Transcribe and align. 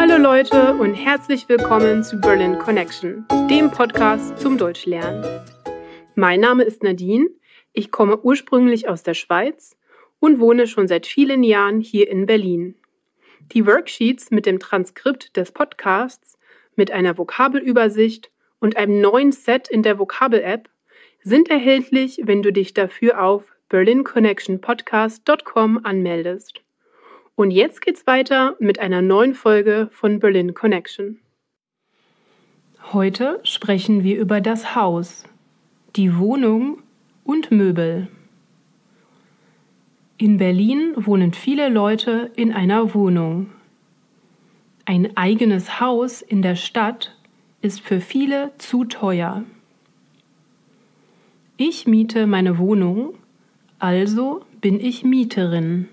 Hallo 0.00 0.16
Leute 0.16 0.72
und 0.76 0.94
herzlich 0.94 1.46
willkommen 1.50 2.02
zu 2.02 2.18
Berlin 2.18 2.58
Connection, 2.58 3.26
dem 3.50 3.70
Podcast 3.70 4.38
zum 4.38 4.56
Deutschlernen. 4.56 5.22
Mein 6.14 6.40
Name 6.40 6.62
ist 6.62 6.82
Nadine, 6.82 7.28
ich 7.74 7.90
komme 7.90 8.18
ursprünglich 8.18 8.88
aus 8.88 9.02
der 9.02 9.12
Schweiz 9.12 9.76
und 10.18 10.40
wohne 10.40 10.66
schon 10.68 10.88
seit 10.88 11.06
vielen 11.06 11.42
Jahren 11.42 11.82
hier 11.82 12.08
in 12.08 12.24
Berlin. 12.24 12.76
Die 13.52 13.66
Worksheets 13.66 14.30
mit 14.30 14.46
dem 14.46 14.58
Transkript 14.58 15.36
des 15.36 15.52
Podcasts, 15.52 16.38
mit 16.76 16.90
einer 16.90 17.18
Vokabelübersicht 17.18 18.30
und 18.58 18.78
einem 18.78 19.02
neuen 19.02 19.32
Set 19.32 19.68
in 19.68 19.82
der 19.82 19.98
Vokabel-App 19.98 20.70
sind 21.22 21.50
erhältlich, 21.50 22.22
wenn 22.24 22.42
du 22.42 22.54
dich 22.54 22.72
dafür 22.72 23.22
auf 23.22 23.44
berlinconnectionpodcast.com 23.68 25.84
anmeldest. 25.84 26.62
Und 27.36 27.50
jetzt 27.50 27.80
geht's 27.80 28.06
weiter 28.06 28.56
mit 28.58 28.78
einer 28.78 29.02
neuen 29.02 29.34
Folge 29.34 29.88
von 29.92 30.18
Berlin 30.18 30.54
Connection. 30.54 31.20
Heute 32.92 33.40
sprechen 33.44 34.02
wir 34.02 34.18
über 34.18 34.40
das 34.40 34.74
Haus, 34.74 35.24
die 35.96 36.18
Wohnung 36.18 36.82
und 37.24 37.50
Möbel. 37.50 38.08
In 40.18 40.36
Berlin 40.36 40.92
wohnen 40.96 41.32
viele 41.32 41.68
Leute 41.68 42.30
in 42.36 42.52
einer 42.52 42.94
Wohnung. 42.94 43.52
Ein 44.84 45.16
eigenes 45.16 45.80
Haus 45.80 46.20
in 46.20 46.42
der 46.42 46.56
Stadt 46.56 47.16
ist 47.62 47.80
für 47.80 48.00
viele 48.00 48.52
zu 48.58 48.84
teuer. 48.84 49.44
Ich 51.56 51.86
miete 51.86 52.26
meine 52.26 52.58
Wohnung, 52.58 53.14
also 53.78 54.44
bin 54.60 54.80
ich 54.80 55.04
Mieterin. 55.04 55.88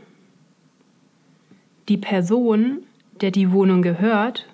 Die 1.90 1.98
Person, 1.98 2.80
der 3.22 3.32
die 3.32 3.52
Wohnung 3.52 3.82
gehört, 3.82 4.46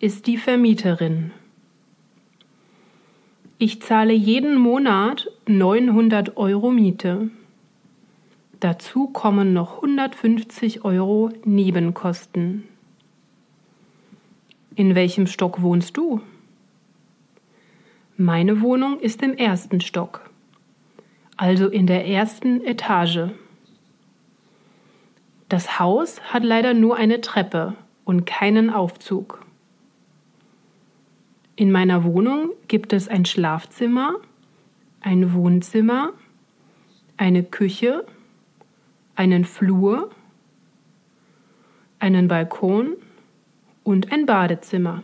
ist 0.00 0.26
die 0.26 0.38
Vermieterin. 0.38 1.30
Ich 3.58 3.82
zahle 3.82 4.14
jeden 4.14 4.56
Monat 4.56 5.28
900 5.46 6.38
Euro 6.38 6.70
Miete. 6.70 7.30
Dazu 8.58 9.08
kommen 9.08 9.52
noch 9.52 9.76
150 9.76 10.82
Euro 10.84 11.30
Nebenkosten. 11.44 12.64
In 14.74 14.94
welchem 14.94 15.26
Stock 15.26 15.60
wohnst 15.60 15.98
du? 15.98 16.22
Meine 18.16 18.62
Wohnung 18.62 18.98
ist 18.98 19.22
im 19.22 19.34
ersten 19.34 19.82
Stock, 19.82 20.30
also 21.36 21.68
in 21.68 21.86
der 21.86 22.06
ersten 22.06 22.64
Etage. 22.64 23.28
Das 25.52 25.78
Haus 25.78 26.18
hat 26.32 26.44
leider 26.44 26.72
nur 26.72 26.96
eine 26.96 27.20
Treppe 27.20 27.74
und 28.06 28.24
keinen 28.24 28.70
Aufzug. 28.70 29.44
In 31.56 31.70
meiner 31.70 32.04
Wohnung 32.04 32.52
gibt 32.68 32.94
es 32.94 33.06
ein 33.06 33.26
Schlafzimmer, 33.26 34.14
ein 35.02 35.34
Wohnzimmer, 35.34 36.14
eine 37.18 37.42
Küche, 37.42 38.06
einen 39.14 39.44
Flur, 39.44 40.08
einen 41.98 42.28
Balkon 42.28 42.96
und 43.84 44.10
ein 44.10 44.24
Badezimmer. 44.24 45.02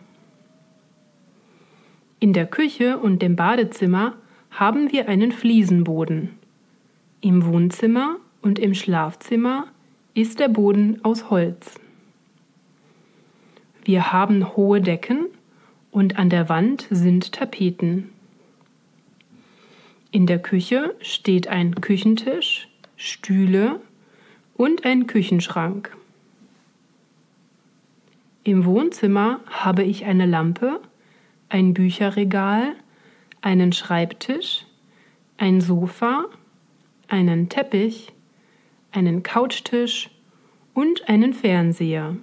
In 2.21 2.33
der 2.33 2.47
Küche 2.47 2.97
und 2.97 3.21
dem 3.21 3.37
Badezimmer 3.37 4.15
haben 4.51 4.93
wir 4.93 5.11
einen 5.11 5.31
Fliesenboden. 5.31 6.39
Im 7.21 7.45
Wohnzimmer 7.45 8.17
und 8.41 8.59
im 8.59 8.73
Schlafzimmer 8.73 9.67
ist 10.21 10.41
der 10.41 10.49
Boden 10.49 10.99
aus 11.05 11.31
Holz. 11.31 11.79
Wir 13.85 14.11
haben 14.11 14.57
hohe 14.57 14.81
Decken 14.81 15.27
und 15.93 16.19
an 16.19 16.29
der 16.29 16.49
Wand 16.49 16.89
sind 16.91 17.33
Tapeten. 17.33 18.11
In 20.11 20.27
der 20.27 20.41
Küche 20.41 20.97
steht 21.01 21.47
ein 21.47 21.77
Küchentisch, 21.77 22.69
Stühle 22.97 23.81
und 24.57 24.85
ein 24.85 25.07
Küchenschrank. 25.07 25.97
Im 28.43 28.65
Wohnzimmer 28.65 29.39
habe 29.47 29.85
ich 29.85 30.05
eine 30.05 30.27
Lampe, 30.27 30.81
ein 31.49 31.75
Bücherregal, 31.75 32.75
einen 33.41 33.73
Schreibtisch, 33.73 34.67
ein 35.37 35.61
Sofa, 35.61 36.25
einen 37.07 37.49
Teppich, 37.49 38.13
einen 38.93 39.23
Couchtisch 39.23 40.11
und 40.75 41.09
einen 41.09 41.35
Fernseher. 41.35 42.17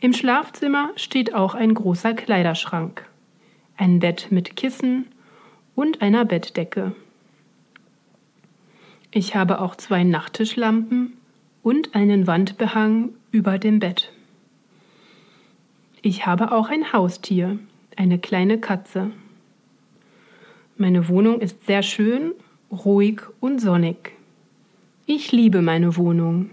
Im 0.00 0.12
Schlafzimmer 0.12 0.90
steht 0.96 1.34
auch 1.34 1.54
ein 1.54 1.74
großer 1.74 2.14
Kleiderschrank, 2.14 3.08
ein 3.76 4.00
Bett 4.00 4.28
mit 4.30 4.56
Kissen 4.56 5.06
und 5.74 6.02
einer 6.02 6.24
Bettdecke. 6.24 6.94
Ich 9.12 9.36
habe 9.36 9.60
auch 9.60 9.76
zwei 9.76 10.04
Nachttischlampen 10.04 11.12
und 11.62 11.94
einen 11.94 12.26
Wandbehang 12.26 13.10
über 13.30 13.58
dem 13.58 13.78
Bett. 13.78 14.12
Ich 16.00 16.26
habe 16.26 16.50
auch 16.50 16.68
ein 16.68 16.92
Haustier, 16.92 17.58
eine 17.96 18.18
kleine 18.18 18.58
Katze. 18.58 19.12
Meine 20.76 21.08
Wohnung 21.08 21.40
ist 21.40 21.64
sehr 21.66 21.82
schön, 21.82 22.32
ruhig 22.72 23.20
und 23.38 23.60
sonnig. 23.60 24.12
Ich 25.06 25.32
liebe 25.32 25.62
meine 25.62 25.96
Wohnung. 25.96 26.50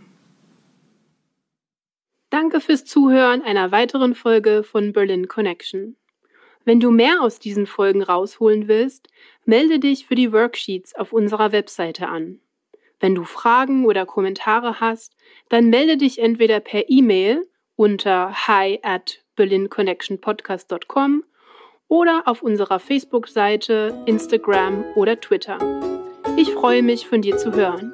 Danke 2.32 2.62
fürs 2.62 2.84
Zuhören 2.84 3.42
einer 3.42 3.72
weiteren 3.72 4.16
Folge 4.16 4.64
von 4.64 4.92
Berlin 4.92 5.28
Connection. 5.28 5.96
Wenn 6.66 6.80
du 6.80 6.92
mehr 6.92 7.22
aus 7.22 7.40
diesen 7.40 7.68
Folgen 7.68 8.04
rausholen 8.04 8.68
willst, 8.68 9.08
melde 9.46 9.80
dich 9.80 10.06
für 10.06 10.16
die 10.16 10.32
Worksheets 10.32 10.96
auf 10.96 11.14
unserer 11.14 11.52
Webseite 11.52 12.08
an. 12.08 12.40
Wenn 13.00 13.16
du 13.16 13.24
Fragen 13.24 13.86
oder 13.86 14.06
Kommentare 14.06 14.80
hast, 14.80 15.16
dann 15.50 15.70
melde 15.70 15.98
dich 15.98 16.20
entweder 16.20 16.60
per 16.60 16.90
E-Mail 16.90 17.48
unter 17.76 18.48
hi 18.48 18.80
at 18.84 19.24
berlinconnectionpodcast.com 19.36 21.24
oder 21.88 22.24
auf 22.26 22.42
unserer 22.42 22.80
Facebook-Seite, 22.80 24.04
Instagram 24.06 24.84
oder 24.96 25.20
Twitter. 25.20 25.58
Ich 26.36 26.52
freue 26.52 26.84
mich, 26.84 27.08
von 27.08 27.22
dir 27.22 27.38
zu 27.38 27.54
hören. 27.54 27.94